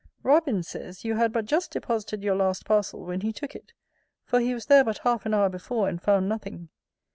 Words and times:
Robin 0.23 0.63
says, 0.63 1.05
you 1.05 1.13
had 1.13 1.31
but 1.31 1.45
just 1.45 1.69
deposited 1.69 2.23
your 2.23 2.33
last 2.35 2.65
parcel 2.65 3.05
when 3.05 3.21
he 3.21 3.31
took 3.31 3.53
it: 3.55 3.71
for 4.25 4.39
he 4.39 4.55
was 4.55 4.65
there 4.65 4.83
but 4.83 4.97
half 5.03 5.27
an 5.27 5.33
hour 5.35 5.47
before, 5.47 5.87
and 5.87 6.01
found 6.01 6.27
nothing. 6.27 6.69